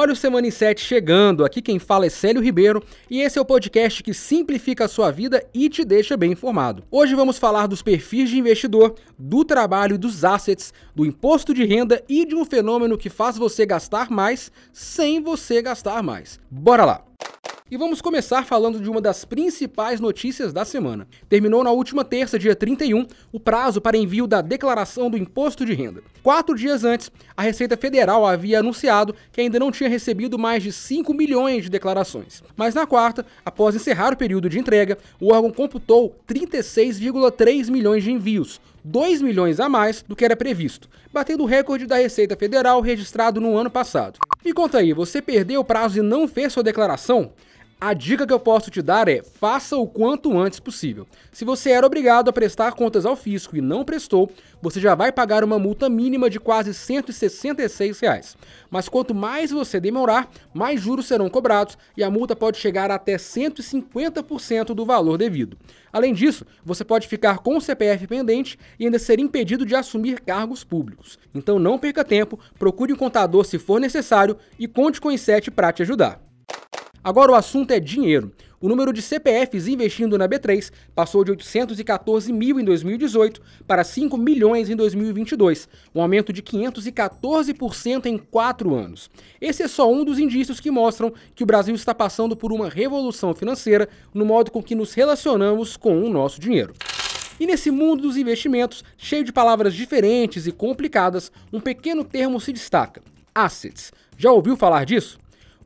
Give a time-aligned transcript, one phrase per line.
[0.00, 1.44] Olha o Semana em 7 chegando.
[1.44, 5.10] Aqui quem fala é Célio Ribeiro e esse é o podcast que simplifica a sua
[5.10, 6.84] vida e te deixa bem informado.
[6.88, 12.00] Hoje vamos falar dos perfis de investidor, do trabalho dos assets, do imposto de renda
[12.08, 16.38] e de um fenômeno que faz você gastar mais sem você gastar mais.
[16.48, 17.07] Bora lá!
[17.70, 21.06] E vamos começar falando de uma das principais notícias da semana.
[21.28, 25.74] Terminou na última terça, dia 31, o prazo para envio da declaração do imposto de
[25.74, 26.02] renda.
[26.22, 30.72] Quatro dias antes, a Receita Federal havia anunciado que ainda não tinha recebido mais de
[30.72, 32.42] 5 milhões de declarações.
[32.56, 38.10] Mas na quarta, após encerrar o período de entrega, o órgão computou 36,3 milhões de
[38.10, 42.80] envios, 2 milhões a mais do que era previsto, batendo o recorde da Receita Federal
[42.80, 44.18] registrado no ano passado.
[44.42, 47.32] Me conta aí, você perdeu o prazo e não fez sua declaração?
[47.80, 51.06] A dica que eu posso te dar é: faça o quanto antes possível.
[51.30, 55.12] Se você era obrigado a prestar contas ao fisco e não prestou, você já vai
[55.12, 58.36] pagar uma multa mínima de quase 166 reais.
[58.68, 63.14] Mas quanto mais você demorar, mais juros serão cobrados e a multa pode chegar até
[63.14, 65.56] 150% do valor devido.
[65.92, 70.20] Além disso, você pode ficar com o CPF pendente e ainda ser impedido de assumir
[70.22, 71.16] cargos públicos.
[71.32, 75.48] Então não perca tempo, procure um contador se for necessário e conte com o Inset
[75.52, 76.27] para te ajudar.
[77.02, 78.32] Agora o assunto é dinheiro.
[78.60, 84.16] O número de CPFs investindo na B3 passou de 814 mil em 2018 para 5
[84.16, 89.08] milhões em 2022, um aumento de 514% em quatro anos.
[89.40, 92.68] Esse é só um dos indícios que mostram que o Brasil está passando por uma
[92.68, 96.74] revolução financeira no modo com que nos relacionamos com o nosso dinheiro.
[97.38, 102.52] E nesse mundo dos investimentos, cheio de palavras diferentes e complicadas, um pequeno termo se
[102.52, 103.00] destaca:
[103.32, 103.92] assets.
[104.16, 105.16] Já ouviu falar disso?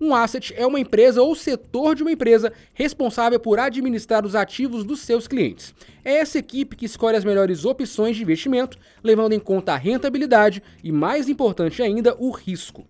[0.00, 4.82] Um asset é uma empresa ou setor de uma empresa responsável por administrar os ativos
[4.82, 5.74] dos seus clientes.
[6.02, 10.62] É essa equipe que escolhe as melhores opções de investimento, levando em conta a rentabilidade
[10.82, 12.86] e, mais importante ainda, o risco.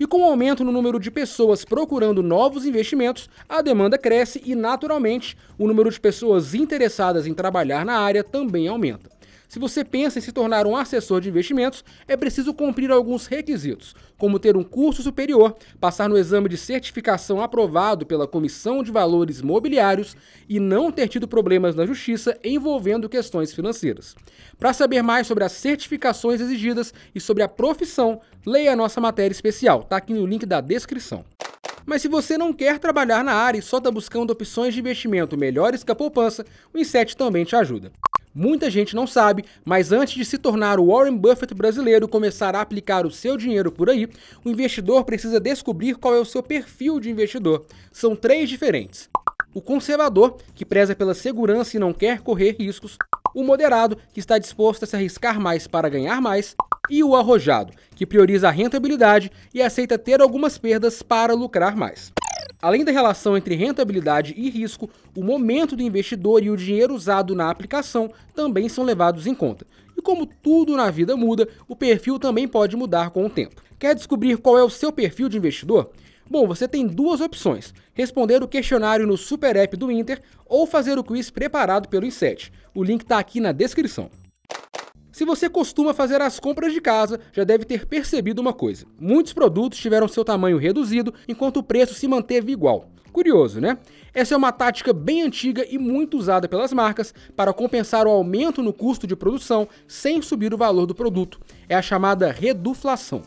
[0.00, 4.54] E com o aumento no número de pessoas procurando novos investimentos, a demanda cresce e,
[4.54, 9.13] naturalmente, o número de pessoas interessadas em trabalhar na área também aumenta.
[9.54, 13.94] Se você pensa em se tornar um assessor de investimentos, é preciso cumprir alguns requisitos,
[14.18, 19.40] como ter um curso superior, passar no exame de certificação aprovado pela Comissão de Valores
[19.40, 20.16] Mobiliários
[20.48, 24.16] e não ter tido problemas na justiça envolvendo questões financeiras.
[24.58, 29.32] Para saber mais sobre as certificações exigidas e sobre a profissão, leia a nossa matéria
[29.32, 31.24] especial, está aqui no link da descrição.
[31.86, 35.38] Mas se você não quer trabalhar na área e só está buscando opções de investimento
[35.38, 36.44] melhores que a poupança,
[36.74, 37.92] o Inset também te ajuda.
[38.34, 42.56] Muita gente não sabe, mas antes de se tornar o Warren Buffett brasileiro e começar
[42.56, 44.08] a aplicar o seu dinheiro por aí,
[44.44, 47.64] o investidor precisa descobrir qual é o seu perfil de investidor.
[47.92, 49.08] São três diferentes.
[49.54, 52.98] O conservador, que preza pela segurança e não quer correr riscos.
[53.32, 56.56] O moderado, que está disposto a se arriscar mais para ganhar mais.
[56.90, 62.12] E o arrojado, que prioriza a rentabilidade e aceita ter algumas perdas para lucrar mais.
[62.60, 67.34] Além da relação entre rentabilidade e risco, o momento do investidor e o dinheiro usado
[67.34, 69.66] na aplicação também são levados em conta.
[69.96, 73.62] E como tudo na vida muda, o perfil também pode mudar com o tempo.
[73.78, 75.90] Quer descobrir qual é o seu perfil de investidor?
[76.28, 80.98] Bom, você tem duas opções: responder o questionário no Super App do Inter ou fazer
[80.98, 82.50] o quiz preparado pelo Inset.
[82.74, 84.10] O link está aqui na descrição.
[85.14, 89.32] Se você costuma fazer as compras de casa, já deve ter percebido uma coisa: muitos
[89.32, 92.88] produtos tiveram seu tamanho reduzido enquanto o preço se manteve igual.
[93.12, 93.78] Curioso, né?
[94.12, 98.60] Essa é uma tática bem antiga e muito usada pelas marcas para compensar o aumento
[98.60, 101.38] no custo de produção sem subir o valor do produto.
[101.68, 103.22] É a chamada reduflação.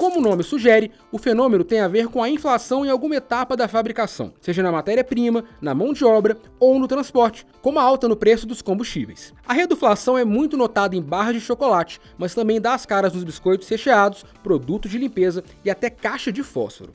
[0.00, 3.54] Como o nome sugere, o fenômeno tem a ver com a inflação em alguma etapa
[3.54, 8.08] da fabricação, seja na matéria-prima, na mão de obra ou no transporte, como a alta
[8.08, 9.34] no preço dos combustíveis.
[9.46, 13.24] A reduflação é muito notada em barras de chocolate, mas também dá as caras nos
[13.24, 16.94] biscoitos recheados, produtos de limpeza e até caixa de fósforo.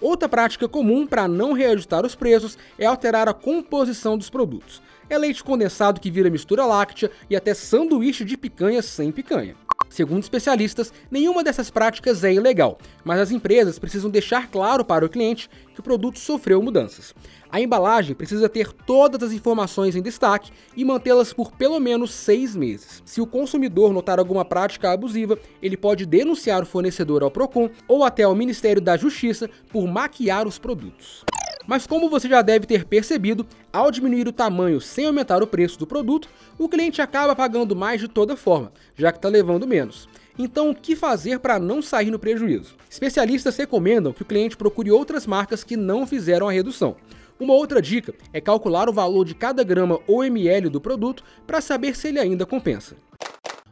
[0.00, 4.80] Outra prática comum para não reajustar os preços é alterar a composição dos produtos.
[5.10, 9.67] É leite condensado que vira mistura láctea e até sanduíche de picanha sem picanha.
[9.88, 15.08] Segundo especialistas, nenhuma dessas práticas é ilegal, mas as empresas precisam deixar claro para o
[15.08, 17.14] cliente que o produto sofreu mudanças.
[17.50, 22.54] A embalagem precisa ter todas as informações em destaque e mantê-las por pelo menos seis
[22.54, 23.02] meses.
[23.04, 28.04] Se o consumidor notar alguma prática abusiva, ele pode denunciar o fornecedor ao PROCON ou
[28.04, 31.24] até ao Ministério da Justiça por maquiar os produtos.
[31.68, 35.78] Mas como você já deve ter percebido, ao diminuir o tamanho sem aumentar o preço
[35.78, 36.26] do produto,
[36.58, 40.08] o cliente acaba pagando mais de toda forma, já que está levando menos.
[40.38, 42.74] Então, o que fazer para não sair no prejuízo?
[42.88, 46.96] Especialistas recomendam que o cliente procure outras marcas que não fizeram a redução.
[47.38, 51.60] Uma outra dica é calcular o valor de cada grama ou ml do produto para
[51.60, 52.96] saber se ele ainda compensa.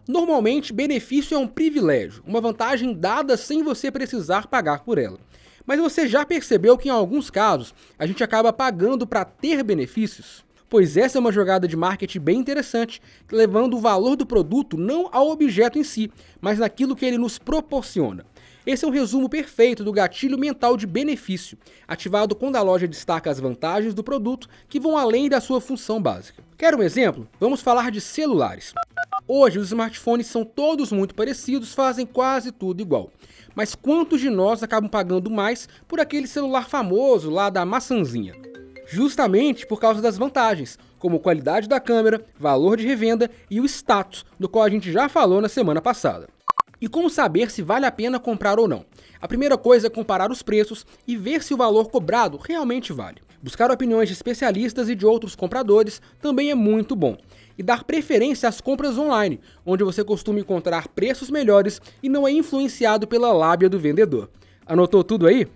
[0.07, 5.19] Normalmente, benefício é um privilégio, uma vantagem dada sem você precisar pagar por ela.
[5.67, 10.45] Mas você já percebeu que em alguns casos a gente acaba pagando para ter benefícios?
[10.69, 15.09] Pois essa é uma jogada de marketing bem interessante, levando o valor do produto não
[15.13, 16.11] ao objeto em si,
[16.41, 18.25] mas naquilo que ele nos proporciona.
[18.67, 23.31] Esse é um resumo perfeito do gatilho mental de benefício, ativado quando a loja destaca
[23.31, 26.43] as vantagens do produto que vão além da sua função básica.
[26.59, 27.29] Quer um exemplo?
[27.39, 28.75] Vamos falar de celulares.
[29.29, 33.11] Hoje, os smartphones são todos muito parecidos, fazem quase tudo igual.
[33.55, 38.35] Mas quantos de nós acabam pagando mais por aquele celular famoso lá da maçãzinha?
[38.87, 44.25] justamente por causa das vantagens, como qualidade da câmera, valor de revenda e o status,
[44.39, 46.29] do qual a gente já falou na semana passada.
[46.81, 48.85] E como saber se vale a pena comprar ou não?
[49.21, 53.26] A primeira coisa é comparar os preços e ver se o valor cobrado realmente vale.
[53.47, 57.17] Buscar opiniões de especialistas e de outros compradores também é muito bom.
[57.57, 62.33] E dar preferência às compras online, onde você costuma encontrar preços melhores e não é
[62.33, 64.29] influenciado pela lábia do vendedor.
[64.67, 65.47] Anotou tudo aí?